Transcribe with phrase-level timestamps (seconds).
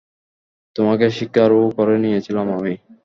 [0.75, 2.73] তোমাকে স্বীকারও করে নিয়েছিলাম আমি।